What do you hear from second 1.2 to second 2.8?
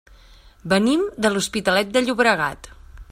de l'Hospitalet de Llobregat.